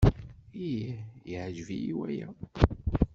Ih, 0.69 0.83
yeɛjeb-iyi 1.29 1.91
waya. 1.99 2.27